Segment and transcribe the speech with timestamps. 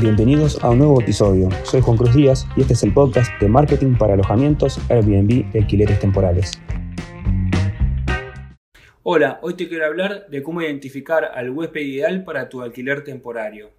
[0.00, 1.48] Bienvenidos a un nuevo episodio.
[1.62, 5.58] Soy Juan Cruz Díaz y este es el podcast de marketing para alojamientos, Airbnb y
[5.58, 6.52] alquileres temporales.
[9.04, 13.70] Hola, hoy te quiero hablar de cómo identificar al huésped ideal para tu alquiler temporario.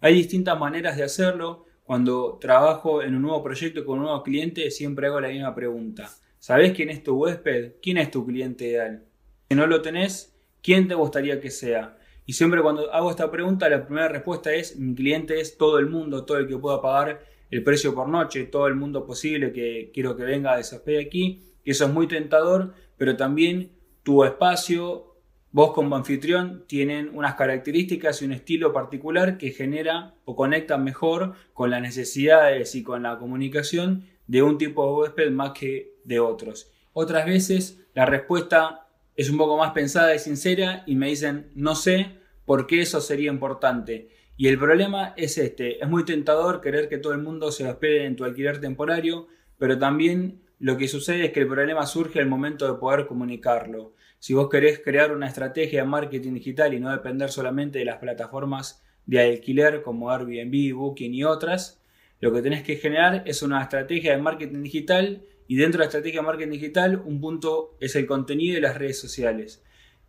[0.00, 1.64] Hay distintas maneras de hacerlo.
[1.84, 6.10] Cuando trabajo en un nuevo proyecto con un nuevo cliente, siempre hago la misma pregunta.
[6.38, 7.72] ¿Sabes quién es tu huésped?
[7.82, 9.04] ¿Quién es tu cliente ideal?
[9.48, 11.96] Si no lo tenés, ¿quién te gustaría que sea?
[12.24, 15.86] Y siempre cuando hago esta pregunta, la primera respuesta es, mi cliente es todo el
[15.86, 19.90] mundo, todo el que pueda pagar el precio por noche, todo el mundo posible que
[19.92, 21.42] quiero que venga a desaspear aquí.
[21.64, 23.72] Eso es muy tentador, pero también
[24.02, 25.16] tu espacio,
[25.50, 31.34] vos como anfitrión, tienen unas características y un estilo particular que genera o conecta mejor
[31.52, 36.20] con las necesidades y con la comunicación de un tipo de huésped más que de
[36.20, 36.70] otros.
[36.92, 41.74] Otras veces la respuesta es un poco más pensada y sincera y me dicen, no
[41.74, 44.08] sé por qué eso sería importante.
[44.36, 48.06] Y el problema es este, es muy tentador querer que todo el mundo se hospede
[48.06, 49.28] en tu alquiler temporario,
[49.58, 53.94] pero también lo que sucede es que el problema surge al momento de poder comunicarlo.
[54.18, 57.98] Si vos querés crear una estrategia de marketing digital y no depender solamente de las
[57.98, 61.82] plataformas de alquiler como Airbnb, Booking y otras,
[62.20, 65.88] lo que tenés que generar es una estrategia de marketing digital y dentro de la
[65.88, 69.62] estrategia de marketing digital, un punto es el contenido de las redes sociales.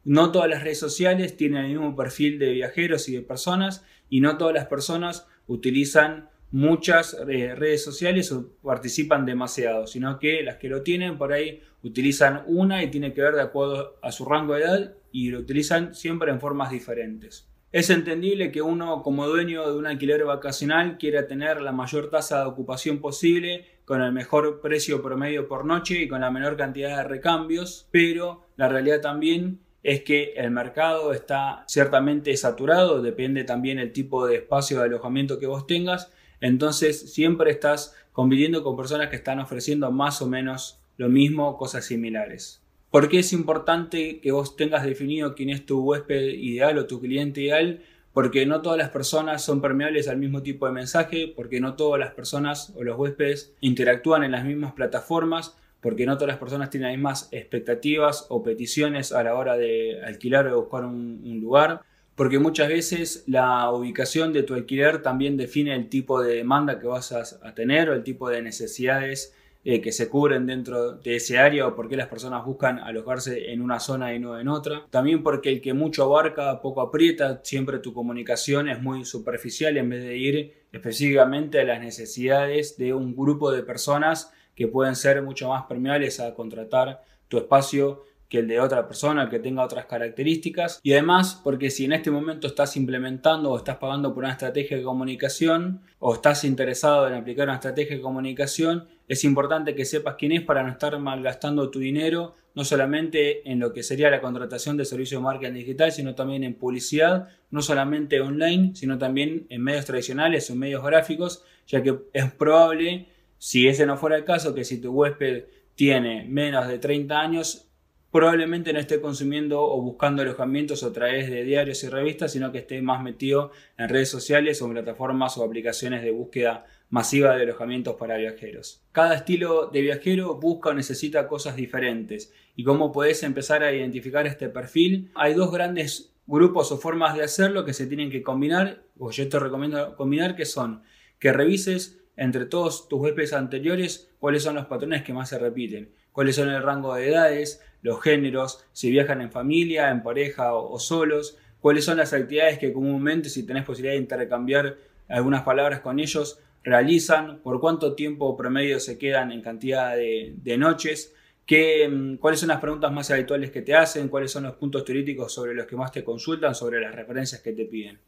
[0.03, 4.20] No todas las redes sociales tienen el mismo perfil de viajeros y de personas y
[4.20, 10.58] no todas las personas utilizan muchas eh, redes sociales o participan demasiado, sino que las
[10.58, 14.25] que lo tienen por ahí utilizan una y tiene que ver de acuerdo a su
[14.25, 17.50] rango de edad y lo utilizan siempre en formas diferentes.
[17.72, 22.42] Es entendible que uno como dueño de un alquiler vacacional quiera tener la mayor tasa
[22.42, 26.98] de ocupación posible, con el mejor precio promedio por noche y con la menor cantidad
[26.98, 33.80] de recambios, pero la realidad también es que el mercado está ciertamente saturado, depende también
[33.80, 39.09] el tipo de espacio de alojamiento que vos tengas, entonces siempre estás conviviendo con personas
[39.09, 42.62] que están ofreciendo más o menos lo mismo, cosas similares.
[42.91, 47.02] ¿Por qué es importante que vos tengas definido quién es tu huésped ideal o tu
[47.02, 47.81] cliente ideal?
[48.13, 52.00] Porque no todas las personas son permeables al mismo tipo de mensaje, porque no todas
[52.00, 56.69] las personas o los huéspedes interactúan en las mismas plataformas, porque no todas las personas
[56.69, 61.81] tienen las mismas expectativas o peticiones a la hora de alquilar o buscar un, lugar,
[62.16, 66.88] porque muchas veces la ubicación de tu alquiler también define el tipo de demanda que
[66.88, 69.35] vas a tener o el tipo de necesidades
[69.66, 73.51] eh, que se cubren dentro de ese área o por qué las personas buscan alojarse
[73.51, 74.85] en una zona y no en otra.
[74.90, 79.90] También porque el que mucho abarca, poco aprieta, siempre tu comunicación es muy superficial en
[79.90, 85.22] vez de ir específicamente a las necesidades de un grupo de personas que pueden ser
[85.22, 89.85] mucho más permeables a contratar tu espacio que el de otra persona, que tenga otras
[89.85, 90.79] características.
[90.81, 94.75] Y además, porque si en este momento estás implementando o estás pagando por una estrategia
[94.75, 100.16] de comunicación o estás interesado en aplicar una estrategia de comunicación, es importante que sepas
[100.17, 104.19] quién es para no estar malgastando tu dinero, no solamente en lo que sería la
[104.19, 109.45] contratación de servicios de marketing digital, sino también en publicidad, no solamente online, sino también
[109.50, 114.25] en medios tradicionales o medios gráficos, ya que es probable, si ese no fuera el
[114.25, 115.44] caso, que si tu huésped
[115.75, 117.69] tiene menos de 30 años,
[118.13, 122.59] probablemente no esté consumiendo o buscando alojamientos a través de diarios y revistas, sino que
[122.59, 127.41] esté más metido en redes sociales o en plataformas o aplicaciones de búsqueda masiva de
[127.41, 128.84] alojamientos para viajeros.
[128.91, 132.31] Cada estilo de viajero busca o necesita cosas diferentes.
[132.56, 135.09] ¿Y cómo puedes empezar a identificar este perfil?
[135.16, 139.28] Hay dos grandes grupos o formas de hacerlo que se tienen que combinar, o yo
[139.28, 140.84] te recomiendo combinar, que son
[141.18, 145.91] que revises entre todos tus huéspedes anteriores cuáles son los patrones que más se repiten,
[146.12, 150.79] cuáles son el rango de edades, los géneros, si viajan en familia, en pareja o,
[150.79, 154.77] solos, cuáles son las actividades que comúnmente, si tenés posibilidad de intercambiar
[155.09, 161.13] algunas palabras con ellos, realizan, por cuánto tiempo promedio se quedan en cantidad de, noches,
[161.45, 164.85] qué, mm, cuáles son las preguntas más habituales que te hacen, cuáles son los puntos
[164.85, 168.00] turísticos sobre los que más te consultan, sobre las referencias que te piden.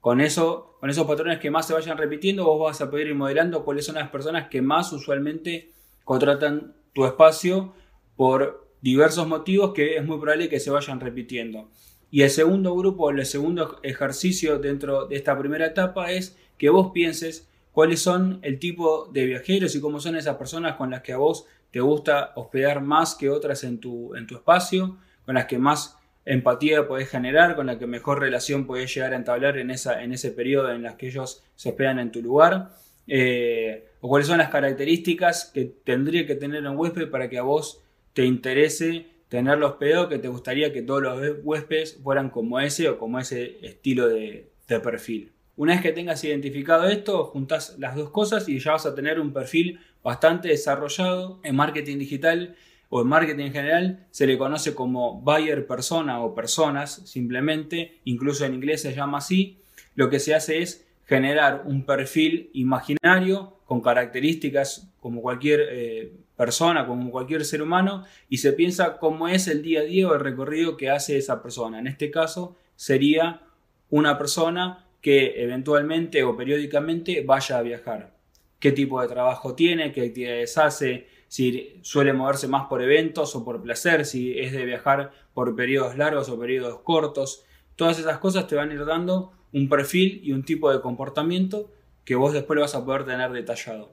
[0.00, 3.16] Con, eso, con esos patrones que más se vayan repitiendo, vos vas a poder ir
[3.16, 5.72] modelando cuáles son las personas que más usualmente
[6.04, 7.74] contratan tu espacio
[8.14, 11.68] por diversos motivos que es muy probable que se vayan repitiendo.
[12.08, 16.92] Y el segundo grupo, el segundo ejercicio dentro de esta primera etapa es que vos
[16.94, 21.12] pienses cuáles son el tipo de viajeros y cómo son esas personas con las que
[21.12, 25.46] a vos te gusta hospedar más que otras en tu, en tu espacio, con las
[25.46, 29.72] que más empatía podés generar, con las que mejor relación podés llegar a entablar en,
[29.72, 32.70] esa, en ese periodo en las que ellos se hospedan en tu lugar,
[33.08, 37.42] eh, o cuáles son las características que tendría que tener un huésped para que a
[37.42, 37.82] vos
[38.16, 42.98] te interese tenerlos peor, que te gustaría que todos los huéspedes fueran como ese o
[42.98, 44.50] como ese estilo de,
[44.82, 45.32] perfil.
[45.54, 49.20] Una vez que tengas identificado esto, juntas las dos cosas y ya vas a tener
[49.20, 52.56] un perfil bastante desarrollado en marketing digital
[52.88, 58.46] o en marketing en general se le conoce como buyer persona o personas simplemente, incluso
[58.46, 59.58] en inglés se llama así.
[59.94, 66.86] Lo que se hace es generar un perfil imaginario con características como cualquier eh, persona,
[66.86, 70.20] como cualquier ser humano, y se piensa cómo es el día a día o el
[70.20, 71.78] recorrido que hace esa persona.
[71.78, 73.42] En este caso sería
[73.90, 78.16] una persona que eventualmente o periódicamente vaya a viajar.
[78.58, 79.92] ¿Qué tipo de trabajo tiene?
[79.92, 81.06] ¿Qué actividades hace?
[81.28, 85.96] Si suele moverse más por eventos o por placer, si es de viajar por periodos
[85.96, 87.44] largos o periodos cortos.
[87.76, 91.70] Todas esas cosas te van a ir dando un perfil y un tipo de comportamiento
[92.04, 93.92] que vos después lo vas a poder tener detallado.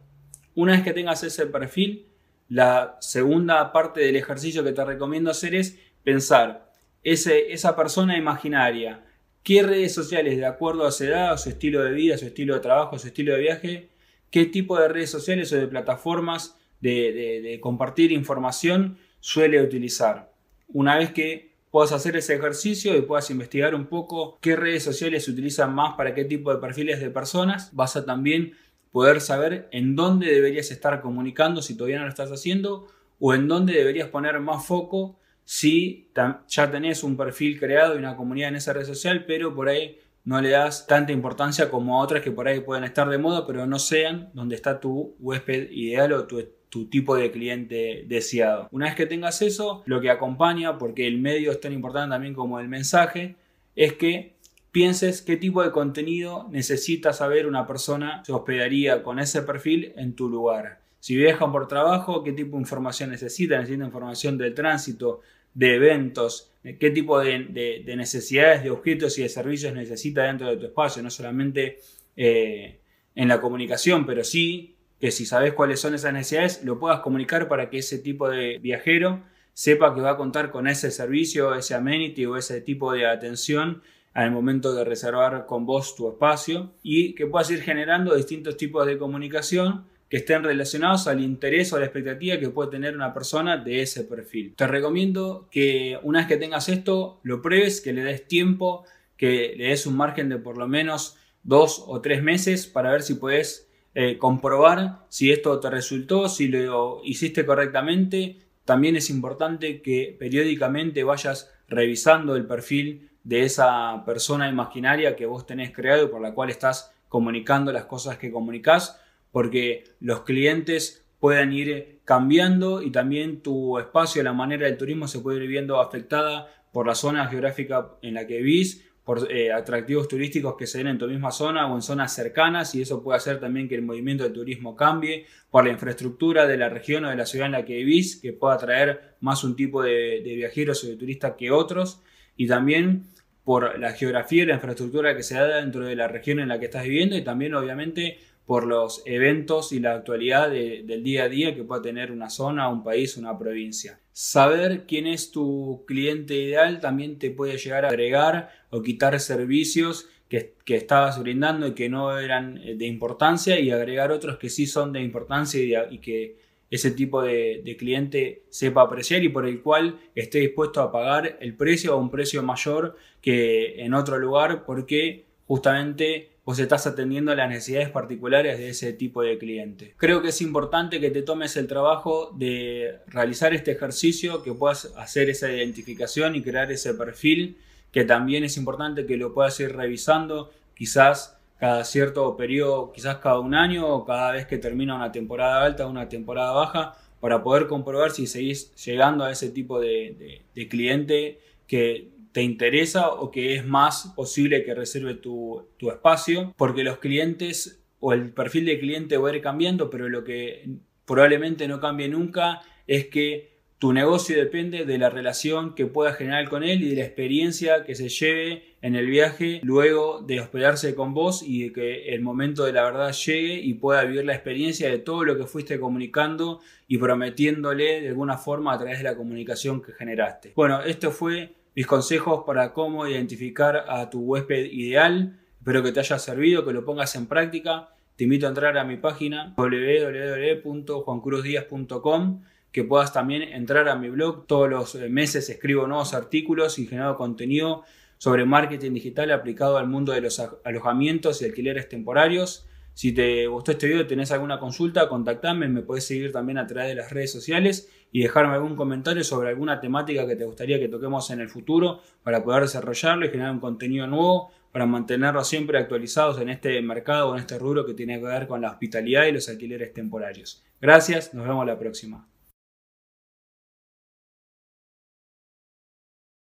[0.55, 2.07] Una vez que tengas ese perfil,
[2.53, 6.71] la segunda parte del ejercicio que te recomiendo hacer es pensar
[7.01, 9.03] ese, esa persona imaginaria,
[9.41, 12.27] qué redes sociales de acuerdo a su edad, a su estilo de vida, a su
[12.27, 13.89] estilo de trabajo, a su estilo de viaje,
[14.29, 20.31] qué tipo de redes sociales o de plataformas de, de compartir información suele utilizar.
[20.67, 25.25] Una vez que puedas hacer ese ejercicio y puedas investigar un poco qué redes sociales
[25.25, 28.53] se utilizan más para qué tipo de perfiles de personas, vas a también
[28.93, 32.87] poder saber en dónde deberías estar comunicando si todavía no lo estás haciendo
[33.19, 36.09] o en dónde deberías poner más foco si
[36.47, 39.99] ya tenés un perfil creado y una comunidad en esa red social, pero por ahí
[40.23, 43.45] no le das tanta importancia como a otras que por ahí pueden estar de moda,
[43.45, 46.39] pero no sean donde está tu huésped ideal o tu
[46.73, 48.67] tu tipo de cliente deseado.
[48.71, 52.33] Una vez que tengas eso, lo que acompaña, porque el medio es tan importante también
[52.33, 53.35] como el mensaje,
[53.75, 54.33] es que
[54.73, 60.15] pienses qué tipo de contenido necesita saber una persona que hospedaría con ese perfil en
[60.15, 60.81] tu lugar.
[60.99, 65.21] Si viajan por trabajo, qué tipo de información necesita, necesita información del tránsito,
[65.53, 70.65] de eventos, qué tipo de, necesidades, de objetos y de servicios necesita dentro de tu
[70.65, 71.77] espacio, no solamente
[72.17, 72.79] eh,
[73.13, 77.47] en la comunicación, pero sí que si sabes cuáles son esas necesidades, lo puedas comunicar
[77.47, 79.21] para que ese tipo de viajero
[79.53, 83.83] sepa que va a contar con ese servicio, ese amenity o ese tipo de atención
[84.13, 88.85] al momento de reservar con vos tu espacio y que puedas ir generando distintos tipos
[88.85, 93.15] de comunicación que estén relacionados al interés o a la expectativa que puede tener una
[93.15, 94.53] persona de ese perfil.
[94.55, 98.83] Te recomiendo que una vez que tengas esto, lo pruebes, que le des tiempo,
[99.17, 103.01] que le des un margen de por lo menos dos o tres meses para ver
[103.01, 108.37] si puedes eh, comprobar si esto te resultó, si lo hiciste correctamente.
[108.65, 115.45] También es importante que periódicamente vayas revisando el perfil de esa persona imaginaria que vos
[115.45, 118.99] tenés creado y por la cual estás comunicando las cosas que comunicas,
[119.31, 125.19] porque los clientes pueden ir cambiando y también tu espacio, la manera del turismo se
[125.19, 130.07] puede ir viendo afectada por la zona geográfica en la que vivís por eh, atractivos
[130.07, 133.17] turísticos que se den en tu misma zona o en zonas cercanas y eso puede
[133.17, 137.09] hacer también que el movimiento del turismo cambie por la infraestructura de la región o
[137.09, 140.35] de la ciudad en la que vivís, que pueda atraer más un tipo de, de
[140.35, 142.01] viajeros o de turistas que otros
[142.37, 143.03] y también
[143.43, 146.59] por la geografía y la infraestructura que se da dentro de la región en la
[146.59, 151.29] que estás viviendo y también obviamente por los eventos y la actualidad del día a
[151.29, 153.99] día que pueda tener una zona, un país, una provincia.
[154.11, 160.09] Saber quién es tu cliente ideal también te puede llegar a agregar o quitar servicios
[160.27, 164.65] que, estabas brindando y que no eran eh, de importancia y agregar otros que sí
[164.65, 166.37] son de importancia y, que
[166.73, 171.55] ese tipo de, cliente sepa apreciar y por el cual esté dispuesto a pagar el
[171.55, 177.47] precio o un precio mayor que en otro lugar porque justamente vos estás atendiendo las
[177.47, 179.93] necesidades particulares de ese tipo de cliente.
[179.97, 184.91] Creo que es importante que te tomes el trabajo de realizar este ejercicio, que puedas
[184.97, 187.57] hacer esa identificación y crear ese perfil,
[187.91, 193.39] que también es importante que lo puedas ir revisando, quizás cada cierto periodo, quizás cada
[193.39, 197.41] un año o cada vez que termina una temporada alta o una temporada baja, para
[197.41, 203.55] poder comprobar si seguís llegando a ese tipo de, cliente que te interesa o que
[203.55, 209.15] es más posible que reserve tu, espacio, porque los clientes o el perfil de cliente
[209.15, 210.67] va a ir cambiando, pero lo que
[211.05, 213.52] probablemente no cambie nunca es que
[213.83, 217.83] tu negocio depende de la relación que puedas generar con él y de la experiencia
[217.83, 222.21] que se lleve en el viaje luego de hospedarse con vos y de que el
[222.21, 225.81] momento de la verdad llegue y pueda vivir la experiencia de todo lo que fuiste
[225.81, 230.53] comunicando y prometiéndole de alguna forma a través de la comunicación que generaste.
[230.55, 235.41] Bueno, esto fue mis consejos para cómo identificar a tu huésped ideal.
[235.59, 237.89] Espero que te haya servido, que lo pongas en práctica.
[238.15, 244.47] Te invito a entrar a mi página www.juancruzdias.com que puedas también entrar a mi blog.
[244.47, 247.83] Todos los meses escribo nuevos artículos y genero contenido
[248.17, 252.67] sobre marketing digital aplicado al mundo de los alojamientos y alquileres temporarios.
[252.95, 256.89] Si te gustó este video tenés alguna consulta, contactame, me puedes seguir también a través
[256.89, 260.87] de las redes sociales y dejarme algún comentario sobre alguna temática que te gustaría que
[260.87, 265.77] toquemos en el futuro para poder desarrollarlo y generar un contenido nuevo para mantenerlos siempre
[265.77, 269.25] actualizados en este mercado o en este rubro que tiene que ver con la hospitalidad
[269.25, 270.63] y los alquileres temporarios.
[270.81, 272.27] Gracias, nos vemos la próxima.